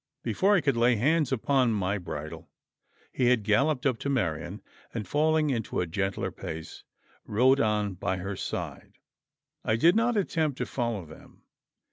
Before 0.23 0.55
I 0.55 0.61
could 0.61 0.77
lay 0.77 0.95
hands 0.95 1.31
upon 1.31 1.73
my 1.73 1.99
bridle, 1.99 2.49
he 3.11 3.27
had 3.27 3.43
galloped 3.43 3.85
up 3.85 3.99
to 3.99 4.09
Marian, 4.09 4.63
and 4.95 5.07
falling 5.07 5.51
into 5.51 5.79
a 5.79 5.85
gentler 5.85 6.31
pace, 6.31 6.83
rode 7.27 7.59
on 7.59 7.93
by 7.93 8.17
her 8.17 8.35
side. 8.35 8.93
I 9.63 9.75
did 9.75 9.95
not 9.95 10.17
attempt 10.17 10.57
to 10.57 10.65
follow 10.65 11.05
them. 11.05 11.43